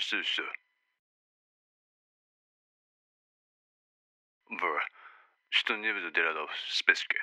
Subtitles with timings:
[0.00, 0.42] 事。
[4.50, 4.82] Бр,
[5.50, 7.22] что не буду делать в списке.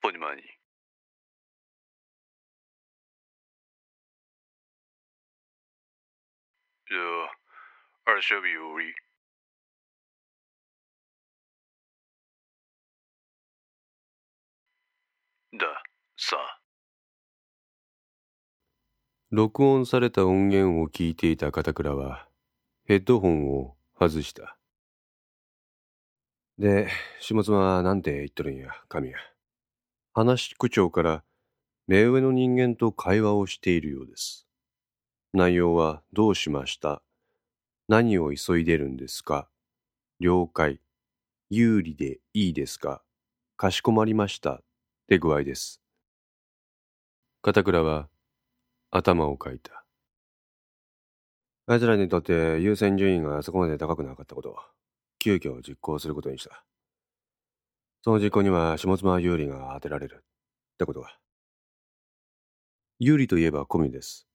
[0.00, 0.58] Понимание.
[6.90, 7.30] Я
[8.04, 8.94] Аршев Юрий.
[15.52, 15.82] Да,
[16.16, 16.59] са.
[19.32, 22.26] 録音された音源を聞いていた片倉は
[22.88, 24.56] ヘッドホンを外した。
[26.58, 26.88] で、
[27.20, 29.22] 下妻は何て言っとるんや、神谷。
[30.12, 31.22] 話口調から
[31.86, 34.48] 目上の人間と会話をしているようです。
[35.32, 37.00] 内容はどうしました？
[37.86, 39.48] 何を急いでるんですか？
[40.18, 40.80] 了解。
[41.50, 43.00] 有利でいいですか？
[43.56, 44.54] かしこまりました。
[44.54, 44.60] っ
[45.06, 45.80] て具合です。
[47.42, 48.08] 片倉は
[48.90, 49.84] 頭をかいた。
[51.66, 54.56] あいつらにとって優先順位がそこまで高くなかったことを
[55.20, 56.64] 急遽実行することにした。
[58.02, 61.10] その実行には下妻有利が当てられるってことは。
[62.98, 64.26] 有利といえばコミュです。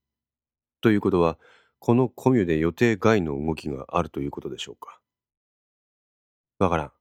[0.82, 1.38] ということは、
[1.80, 5.00] このコミュで予定外の動きがあるということでしょうか。
[6.60, 6.92] わからん。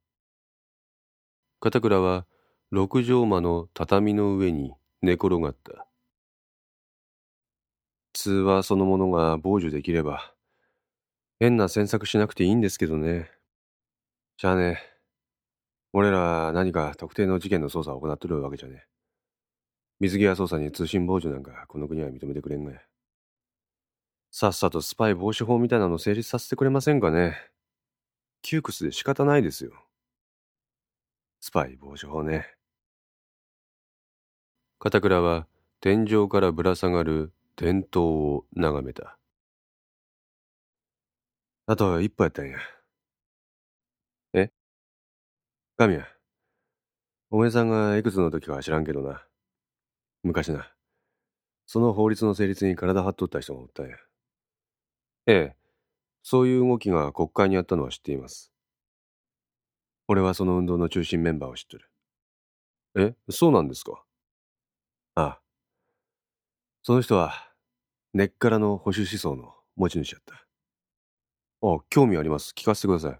[1.60, 2.26] 片倉は
[2.70, 5.86] 六畳間の畳の上に寝転がった。
[8.14, 10.32] 通話そのものが傍受できれば、
[11.40, 13.30] 変な詮索しなくていいんですけどね。
[14.38, 14.80] じゃあね。
[15.92, 18.84] 俺ら何か特定の事件の捜査を行ってるわけじゃね
[20.00, 22.80] 水際捜査に通信傍受なんかこの国は認めてくれんがや。
[24.32, 27.36] さっさとスパイ防止法みたいなの成立させてくれませんかね。
[28.42, 29.72] 窮屈で仕方ないですよ。
[31.40, 32.46] スパイ防止法ね。
[34.80, 35.46] 片倉は
[35.80, 39.16] 天井からぶら下がる電灯を眺めた。
[41.66, 42.58] あと一歩やったんや。
[44.34, 44.50] え？
[45.78, 46.04] 神谷。
[47.30, 49.24] おめさんがいくつの時か知らんけどな。
[50.22, 50.72] 昔な。
[51.66, 53.96] その法律の成立に体張っとった人がおったんや。
[55.26, 55.56] ええ、
[56.22, 58.50] そういう動きが国会にあったのは知っています。
[60.08, 61.90] 俺はその運動の中心メンバーを知ってる。
[62.96, 64.04] え、そうなんですか？
[65.16, 65.43] ああ。
[66.86, 67.32] その人は、
[68.12, 70.34] 根っからの保守思想の持ち主やった。
[71.66, 72.52] あ、興味あります。
[72.54, 73.18] 聞かせてください。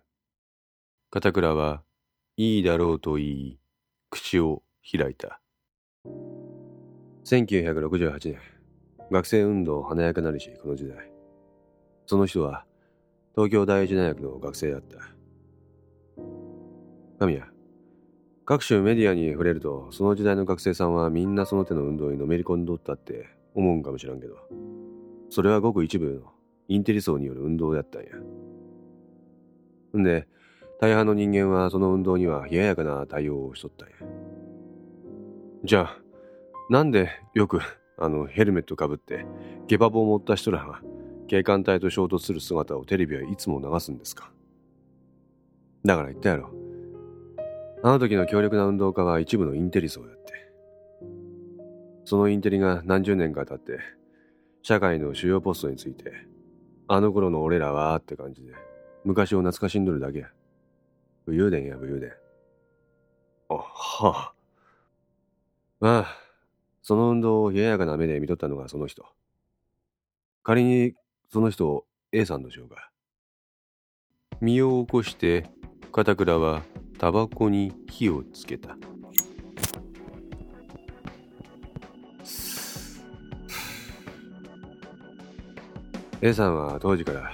[1.11, 1.83] 片倉は、
[2.37, 3.59] いいだろうと言い、
[4.11, 5.41] 口を開いた。
[7.25, 8.39] 1968年、
[9.11, 11.11] 学生運動華やかなりし、この時代。
[12.05, 12.67] その人は
[13.35, 14.99] 東京第一大学の学生だった。
[17.19, 17.51] 神谷、
[18.45, 24.37] 各種メディアに触れると、その時代の学生さんはみんなその手の運動にのめり込んどったって思うんかもしらんけど、
[25.31, 26.32] それはごく一部の
[26.69, 28.10] インテリ層による運動やったんや。
[29.98, 30.26] んで、
[30.81, 33.94] 大半の人間はその運動には冷ややかな対応をしとったんや。
[35.65, 35.98] じゃあ、
[36.69, 37.60] なんでよく
[37.98, 39.25] あのヘルメットかぶって
[39.66, 40.81] ゲバ棒を持った人らが
[41.28, 44.31] 警官隊と衝突する姿をテレビはいつも流すんですか?
[45.84, 46.50] だから言ったやろ。
[47.82, 50.32] あの時の強力な運動家は一部のインテリ層やって。
[52.04, 53.81] そのインテリが何十年か経って、
[54.62, 56.12] 社会の主要ポストについて、
[56.88, 58.53] あの頃の俺らはって感じで、
[59.04, 60.28] 昔を懐かしんどるだけや。
[61.26, 62.12] 武勇伝や武勇伝。
[63.48, 64.32] あ、はあ。
[65.81, 66.06] まあ、
[66.82, 69.06] その運動を冷ややかな目で見とったのがその人。
[70.42, 70.94] 仮に
[71.32, 72.91] その人を A さんとしようか。
[74.41, 75.47] 身を起こして
[75.92, 76.62] 片倉は
[76.98, 78.76] タバコに火をつけた。
[86.24, 87.30] A さんは当時から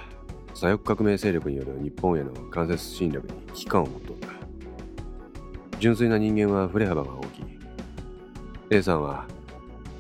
[0.53, 4.29] 左翼革命勢力による日本への間接侵略に危機感を持っとった。
[5.79, 7.45] 純粋な人間は振れ幅が大きい。
[8.71, 9.29] A さんは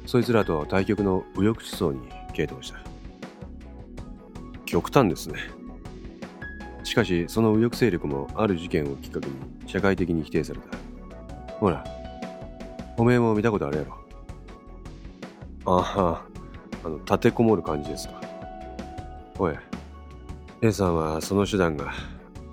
[0.06, 2.00] そいつらと対極の右翼思想に
[2.34, 2.80] 傾倒した。
[4.66, 5.38] 極端ですね。
[6.82, 9.36] しかし、その右翼勢力もある事件をきっかけに
[9.68, 10.76] 社会的に否定された。
[11.60, 11.84] ほら、
[12.96, 13.94] おめえも見たことあるやろ。
[15.66, 16.24] あ
[16.82, 18.29] あ、あの、立てこもる感じですか。
[19.42, 19.54] おい、
[20.60, 21.94] A さんはその手段が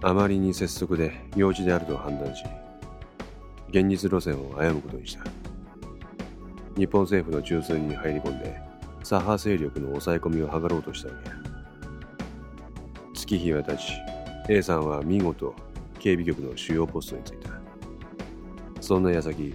[0.02, 2.46] あまりに拙速で幼稚であると判断し、
[3.72, 5.26] 現実路線を歩むことにした。
[6.78, 8.58] 日本政府の中枢に入り込んで、
[9.04, 11.36] 左派勢力の抑え込みを図ろうとしたわけや。
[13.14, 13.92] 月日は経ち
[14.48, 15.54] A さんは見事
[16.00, 19.54] 警備局の主要ポストに就いたそんな矢先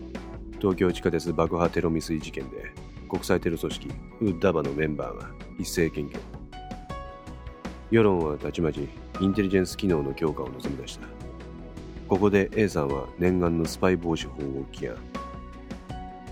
[0.58, 2.74] 東京地下鉄爆破テロ未遂事件で
[3.08, 3.88] 国際テロ組織
[4.20, 6.31] ウッダバのメンバーが一斉検挙。
[7.92, 8.88] 世論はたちまち
[9.20, 11.06] インテリジェンス機能の強化を望み出した。
[12.08, 14.96] ここで A さんは念願のスパイ防止法を起案。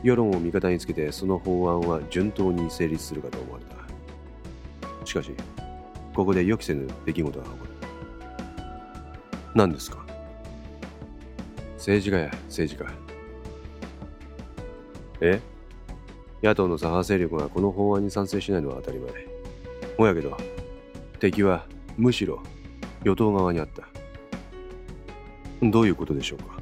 [0.03, 3.77] 世論を味方につけてその法案は順当に成立するかと思われた。
[5.05, 5.33] しかし、
[6.15, 7.71] ここで予期せぬ出来事が起こる。
[9.55, 9.99] 何ですか？
[11.77, 12.91] 政治家や政治家。
[15.21, 15.39] え？
[16.43, 19.13] 野党の左派勢力がこの法案に賛成しないのは当たり前。
[19.99, 20.35] もやけど、
[21.21, 21.67] 敵は
[21.99, 22.43] むしろ
[23.05, 23.87] 与党側にあった。
[25.63, 26.59] どういうことでしょうか？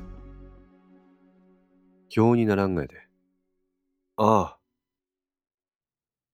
[2.16, 2.96] 表にならんがやで。
[4.16, 4.58] ああ。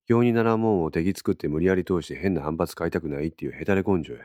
[0.08, 4.20] 表にならんもんを敵作って無理やり通して変な反発買いたくないっていうヘタレ根性や。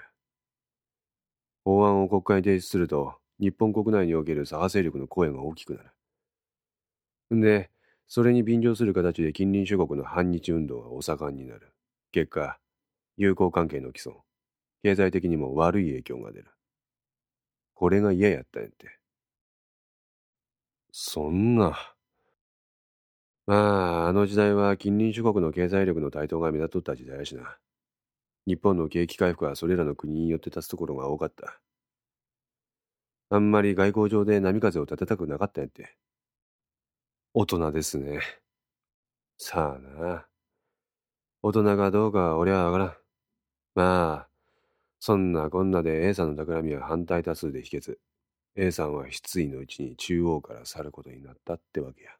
[1.66, 5.84] 法案を国会に提出すると、日本国内における左派勢力の声が大きくな
[7.30, 7.36] る。
[7.36, 7.70] んで、
[8.08, 11.74] それに便乗する形で近隣諸国の反日運動がお盛んになる。
[12.12, 12.60] 結果、
[13.20, 14.16] 友好関係の既存。
[14.84, 16.52] 経済的にも悪い影響が出る。
[17.74, 19.00] これが嫌やったんやって。
[20.92, 21.96] そんな。
[23.48, 23.56] ま
[24.06, 27.58] あ、あの時代は近隣諸国の経済力の台頭が目立っとった時代やしな。
[28.48, 31.62] 日本の景気回復はそれらの国によって立つところが多かった。
[33.32, 35.96] あんまり外交上で波風を立てたくなかったんやって。
[37.34, 38.20] 大人ですね。
[39.40, 40.28] さあな。
[41.42, 42.94] 大人がどうか俺はわからん。
[43.76, 44.30] まあ、
[45.00, 48.00] そんなこんなで A さんの企みは反対多数で否決。
[48.56, 52.12] A さんは失意のうちに中央から去ることになったってわけや。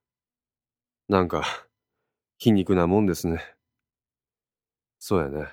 [1.10, 1.44] なんか、
[2.38, 3.44] 皮肉なもんですね。
[5.00, 5.48] そうやね。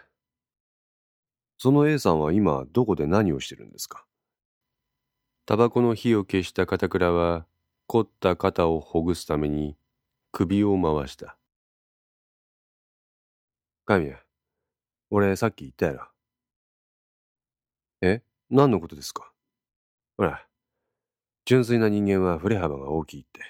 [1.58, 4.04] その A さんは今どこで何をしてるんですか？
[5.46, 7.46] タバコの火を消した片倉は
[7.86, 9.76] 凝った肩をほぐすために
[10.32, 11.38] 首を回した。
[13.86, 14.18] 神谷、
[15.10, 16.08] 俺さっき言ったやろ。
[18.02, 18.22] え？
[18.50, 19.32] 何のことですか？
[20.16, 20.46] ほら、
[21.44, 23.40] 純粋な人間は振れ幅が大きいって。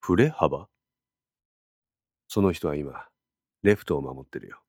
[0.00, 0.68] 振れ幅？
[2.28, 3.06] その人は今、
[3.62, 4.60] レフトを守ってるよ。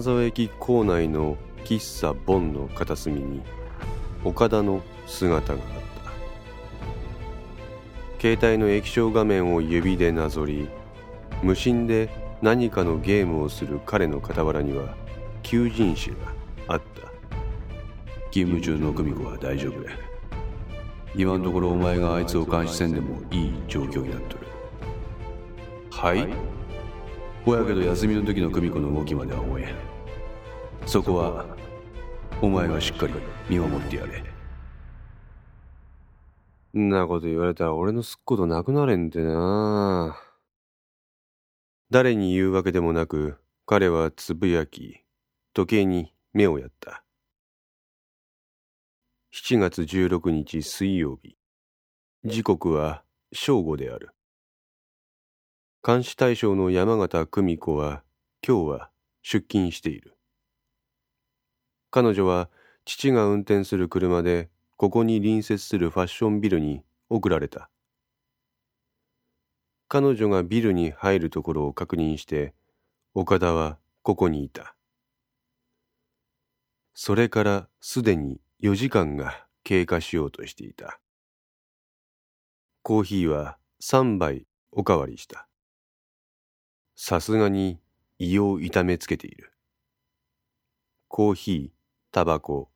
[0.00, 3.42] 金沢駅構内の喫茶ボンの片隅に
[4.24, 5.60] 岡田の姿があっ
[8.18, 8.18] た。
[8.18, 10.70] 携帯の液晶画面を指でなぞり
[11.42, 12.08] 無心で
[12.40, 14.94] 何かのゲームをする彼の傍らには
[15.42, 16.16] 求人誌が
[16.66, 17.02] あった。
[18.30, 19.90] 勤務中の久美子は大丈夫や
[21.14, 24.46] 今のところお前があいつを監視せんでもいい状況になっとる。
[25.90, 26.26] はい。
[27.44, 29.89] ほやけど休みの時の久美子の動きまでは終え
[30.90, 31.46] そこは
[32.42, 33.12] お前がしっかり
[33.48, 34.24] 見守ってやれ。
[36.76, 40.20] んなこと言われたら俺のすっことなくなれんてな。
[41.92, 45.04] 誰に言うわけでもなく彼はつぶやき
[45.54, 47.04] 時計に目をやった。
[49.32, 51.36] 7月16日水曜日。
[52.24, 54.10] 時刻は正午である。
[55.86, 58.02] 監視対象の山形久美子は
[58.44, 58.90] 今日は
[59.22, 60.16] 出勤している。
[61.90, 62.48] 彼女は
[62.84, 67.68] 父が運転する車でここに隣接するファッションビルに送られた。
[69.88, 72.54] 彼女がビルに入るところを確認して
[73.12, 74.76] 岡田はここにいた。
[76.94, 81.00] それからすでに4時間が経過しようとしていた。
[82.82, 85.48] コーヒーは3杯おかわりした。
[86.94, 87.80] さすがに
[88.18, 89.52] 胃を痛めつけている。
[91.08, 91.79] コーヒー、
[92.12, 92.68] タバコ、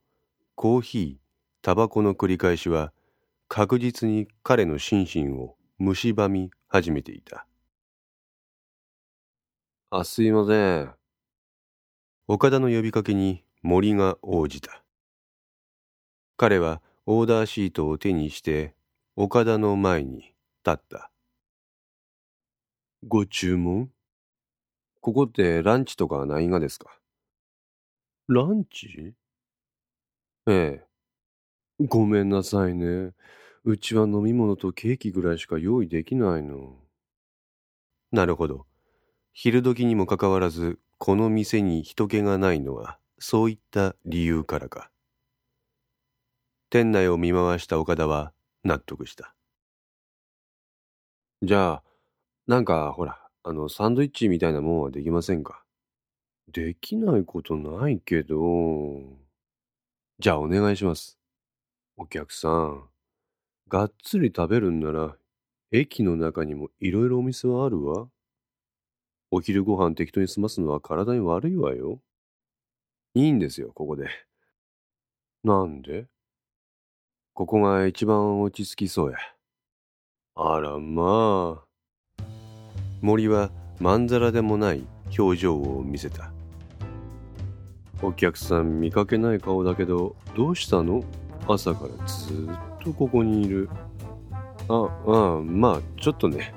[0.54, 1.16] コーヒー、
[1.60, 2.92] タバコの繰り返しは
[3.48, 7.44] 確実に彼の心身を蝕み始めていた。
[9.90, 10.94] あ、すいません。
[12.28, 14.84] 岡田の呼びかけに森が応じた。
[16.36, 18.76] 彼はオーダーシートを手にして
[19.16, 20.34] 岡田の前に立
[20.70, 21.10] った。
[23.08, 23.90] ご注文？
[25.00, 26.96] ここってランチとかないがですか？
[28.28, 29.12] ランチ？
[30.46, 30.52] え
[31.80, 31.86] え。
[31.86, 33.12] ごめんなさいね。
[33.64, 36.78] うちは飲み物とケーキぐらいしか用意できないの。
[38.12, 38.66] なるほど。
[39.32, 44.90] 昼時にもかかわらず、この店に人気がないのは、そういった理由からか。
[46.70, 48.32] 店内を見回した岡田は
[48.64, 49.34] 納得した。
[51.42, 51.82] じゃあ、
[52.46, 55.64] なんかほら、あの、サンドイッチみたいなもんはできませんか？
[56.52, 59.23] できないことないけど。
[60.20, 61.18] じゃあお願いします。
[61.96, 62.88] お客さん、
[63.68, 65.16] がっつり食べるんなら、
[65.72, 68.08] 駅の中にもいろいろお店はあるわ。
[69.30, 72.00] お昼ご飯適当に済ますのは体に悪いわよ。
[73.14, 74.08] いいんですよ、ここで。
[75.42, 76.06] なんで？
[77.32, 79.18] ここが一番落ち着きそうや。
[80.36, 82.24] あらまあ。
[83.00, 84.86] 森はまんざらでもない
[85.18, 86.33] 表情を見せた。
[88.04, 91.02] お客さん見かけない顔だけど、どうしたの？
[91.48, 93.68] 朝からずっとここにいる。
[94.68, 96.54] あ、あ、まあ、ちょっとね。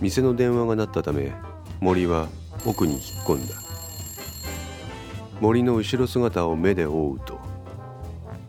[0.00, 1.32] 店の電話が鳴ったため、
[1.80, 2.28] 森は
[2.66, 3.54] 奥に引っ込んだ。
[5.40, 7.38] 森の後ろ姿を目で追うと、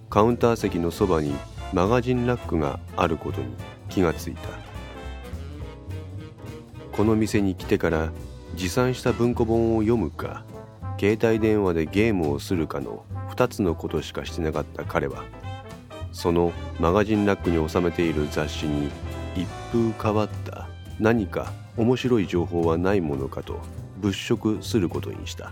[0.09, 1.33] カウンター席のそばに
[1.73, 3.47] マガジンラックがあることに
[3.89, 4.49] 気がついた。
[6.91, 8.11] この店に来てから
[8.55, 10.43] 持参した文庫本を読むか
[10.99, 15.23] 携帯電話でゲームをするかの2つのことしかしてなかった彼は
[16.11, 18.89] そのマガジンラックに収めている雑誌に
[19.35, 20.69] 一風変わった
[20.99, 23.59] 何か面白い情報はないものかと
[23.97, 25.51] 物色することにした。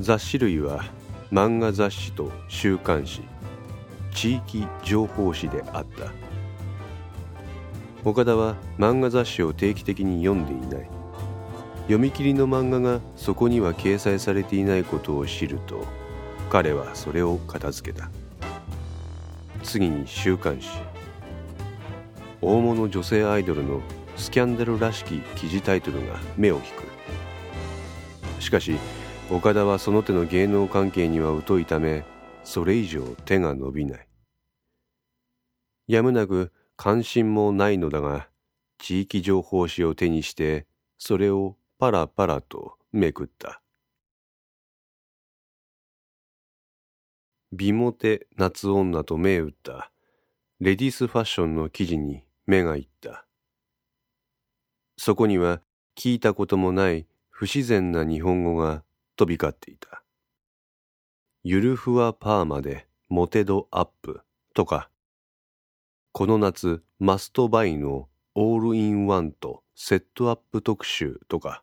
[0.00, 0.84] 雑誌類は
[1.32, 3.22] 漫画雑誌と週刊誌
[4.12, 6.27] 地域情報誌であった。
[8.04, 10.88] 岡田は漫画雑誌を定期的に読んでいない。
[11.82, 15.86] 読み切りの漫画がそこには掲載されていないことを知ると
[16.50, 18.10] 彼はそれを片付けた。
[19.62, 20.68] 次に週刊誌。
[22.40, 23.80] 大物女性アイドルの
[24.16, 28.42] スキャンダルらしき記事タイトルが目を引く。
[28.42, 28.76] しかし
[29.30, 32.04] 岡田はその手の芸能関係には疎いため
[32.44, 34.08] それ以上手が伸びない。
[35.88, 38.28] やむなく関心もないのだが
[38.78, 40.64] 地域情報誌を手にして
[40.96, 43.60] それをパラパラとめくった。
[47.50, 49.90] 美モテ夏女と銘打った。
[50.60, 53.26] レディースファッションの記事に目がいった。
[54.96, 55.60] そこには
[55.96, 58.84] 聞いたこともない不自然な日本語が
[59.16, 60.04] 飛び交っていた。
[61.42, 64.20] ゆるふわパーマでモテ度アップ
[64.54, 64.90] とか。
[66.12, 71.62] この夏マストバイのオールインワンとセットアップ特集とか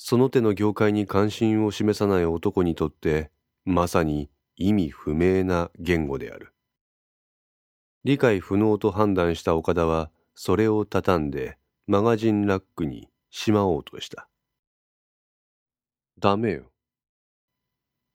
[0.00, 3.32] その手の業界に関心を示さない男にとって
[3.64, 6.52] まさに意味不明な言語である。
[8.04, 11.58] 理解不能と判断した岡田はそれを畳んで
[11.88, 14.28] マガジンラックにしまおうとした。
[16.20, 16.70] ダメよ。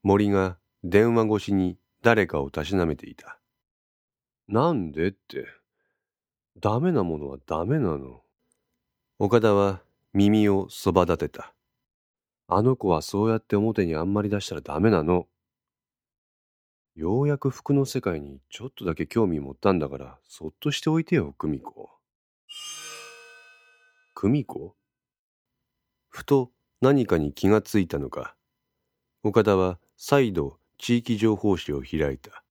[0.04, 3.40] 森が電話越しに誰かをたしなめていた。
[4.54, 5.08] なんで？
[5.08, 5.48] って
[6.60, 8.22] ダメなものはダメなの。
[9.18, 9.82] 岡田は
[10.14, 11.56] 耳をそば立てた
[12.48, 15.26] あの子はそうやって表にあんまり出したらダメなの
[16.96, 21.90] ようやく服の世界にちょっとだけ興味持ったんだからそっとしておいてよ久美子
[24.14, 24.76] 久美子
[26.10, 28.36] ふと何かに気がついたのか
[29.24, 32.43] 岡田は再度地域情報誌を開いた。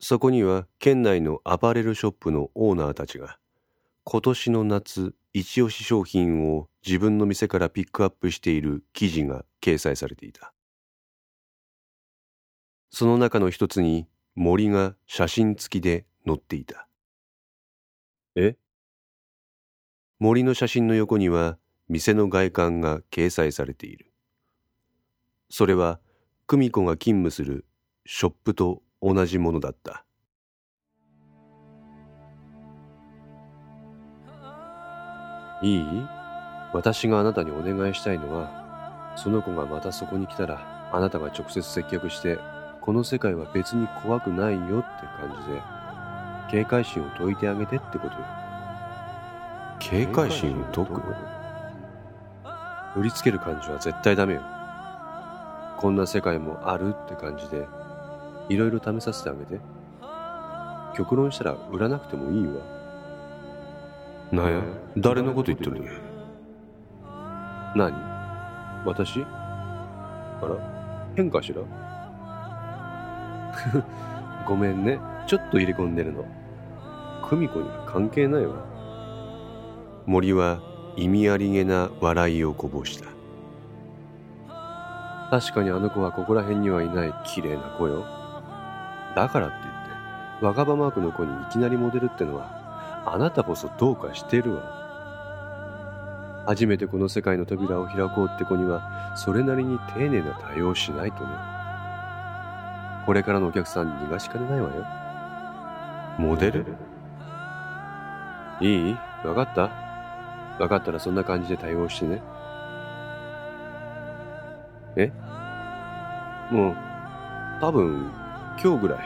[0.00, 3.38] そこには県内のアパレルショップのオーナーたちが
[4.04, 10.52] 今年の夏一押し商品を自分の店からピックアップしている記事が掲載されていた。
[12.90, 16.86] その中の一つに森が写真付きで載っていた。
[18.36, 18.56] え？
[20.20, 21.58] 森の写真の横には
[21.88, 24.12] 店の外観が掲載されている。
[25.50, 25.98] それは
[26.46, 27.66] 久美子が勤務する
[28.06, 30.06] ショップと同じものだった。
[35.62, 35.84] いい？
[36.72, 42.38] 私があなたにお願いしたいのはその子がまたそこに来たらあなたが直接接客して
[42.80, 45.62] この世界は別に怖くないよって感じで
[46.50, 48.14] 警戒心を解いてあげてってこと。
[48.14, 48.24] よ
[49.80, 51.02] 警戒心を解く？
[52.96, 54.42] 売りつける感じは絶対ダメよ。
[55.78, 57.66] こんな世界もあるって感じで
[58.48, 59.58] いろいろ試させてあげて。
[60.96, 62.52] 極論したら売らなくてもいいわ。
[64.32, 64.62] なんや？
[64.96, 65.86] 誰のこと言ってるの？
[67.74, 67.92] 何？
[68.86, 69.22] 私？
[69.24, 70.56] あら？
[71.16, 71.60] 変かしら？
[74.46, 75.00] ごめんね。
[75.26, 76.24] ちょっと入れ込んでるの。
[77.28, 78.54] 久美子には関係ないわ。
[80.06, 80.60] 森は
[80.96, 83.06] 意味ありげな笑いをこぼした。
[85.30, 87.14] 確かにあの子はここら辺にはいない。
[87.24, 88.04] 綺麗な子よ。
[89.14, 89.74] だからって言っ
[90.40, 94.62] て、若葉マークの子にいきなりモデルってのは、あなたこそどうかしてるわ。
[96.46, 101.30] 初めてこの世界の扉を開こうって子には、それなりに丁寧な対応しないとね。
[103.06, 104.86] これからのお客さん逃がしかねないわよ。
[106.18, 106.66] モデル？
[108.60, 108.96] いい？
[109.24, 109.70] わかった？
[110.58, 112.22] わかったらそんな感じで対応してね。
[114.96, 115.12] え？
[116.50, 116.74] もう、
[117.60, 118.10] 多分、
[118.62, 119.00] 今日ぐらい、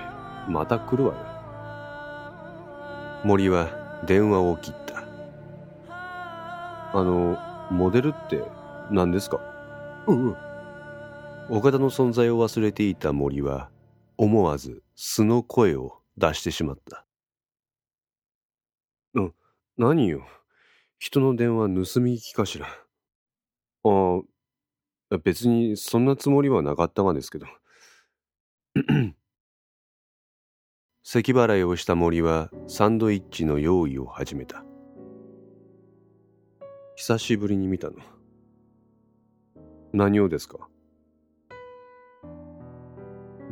[0.48, 1.20] また来るわよ。
[3.24, 3.68] 森は
[4.06, 5.02] 電話を切った。
[6.92, 7.36] あの、
[7.70, 8.42] モデルって
[8.90, 9.40] 何ですか？
[10.06, 10.36] うん。
[11.50, 13.70] 岡田の存在を忘れていた森は、
[14.16, 17.04] 思わず素の声を出してしまった。
[19.14, 19.34] うん、
[19.76, 20.26] 何よ？
[20.98, 22.66] 人の電話盗み聞きかしら？
[23.84, 24.20] あ
[25.10, 27.46] あ、別にそんなつもりはなかったがですけど。
[31.10, 34.62] 咳払いをした森はサンドイッチの用意を始めた。
[36.96, 37.96] 久しぶりに見たの。
[39.94, 40.68] 何をですか？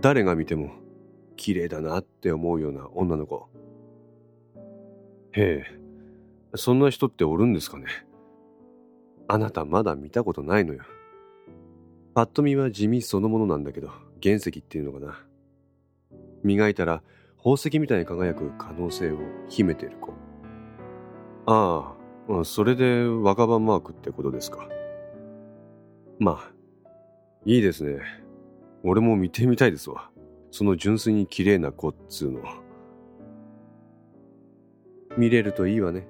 [0.02, 0.70] 誰が見ても
[1.36, 3.48] 綺麗だなって思うような女の子。
[5.32, 5.64] へえ、
[6.56, 7.86] そんな人っておるんですかね？
[9.28, 10.82] あなたまだ見たことないのよ。
[12.12, 13.88] パッと見は地味そのものなんだけど、
[14.22, 15.18] 原石っていうのかな。
[16.44, 17.02] 磨いたら
[17.38, 20.12] 宝石みたいに輝く可能性を秘めている子。
[21.46, 21.94] あ
[22.28, 24.68] あ、それで若葉マークってことですか。
[26.18, 26.52] まあ、
[27.44, 28.00] いいですね。
[28.82, 30.10] 俺も見てみたいですわ。
[30.50, 32.40] その純粋に綺麗な子っつうの。
[35.16, 36.08] 見れるといいわね。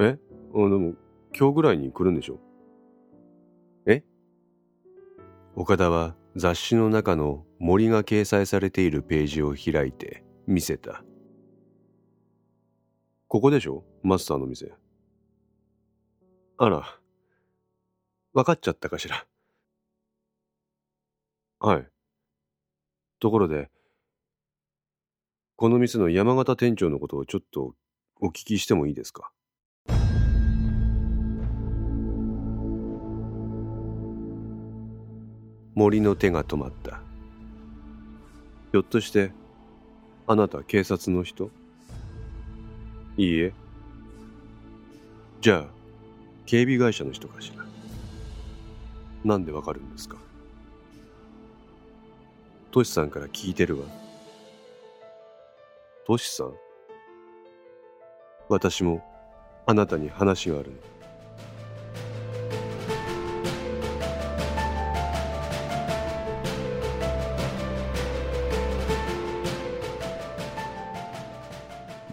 [0.00, 0.04] え？
[0.04, 0.18] あで
[0.58, 0.94] も、
[1.38, 2.38] 今日ぐらいに来るんでしょ？
[3.86, 4.02] え？
[5.54, 11.02] 岡田は雑誌の中の森が掲載されているページを開いて見せた。
[13.26, 13.84] ここでしょ？
[14.02, 14.72] マスターの店。
[16.56, 16.98] あら、
[18.32, 19.26] 分かっちゃったかしら？
[21.58, 21.86] はい。
[23.18, 23.70] ところで、
[25.56, 27.74] この店の山形店長のことをちょっと
[28.20, 29.32] お聞きしてもいいですか？
[35.74, 37.02] 森の手が止まった。
[38.78, 39.32] ひょっとして、
[40.28, 41.50] あなた警察の人？
[43.16, 43.52] いいえ。
[45.40, 45.64] じゃあ、
[46.46, 47.64] 警備会社の人かしら？
[49.24, 50.16] なんでわかるんですか？
[52.70, 53.86] トシさんから聞いてるわ。
[56.06, 56.52] トシさん？
[58.48, 59.02] 私も
[59.66, 60.76] あなたに話があるの。